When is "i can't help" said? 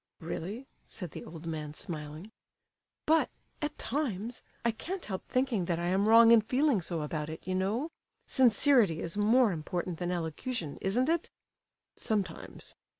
4.65-5.23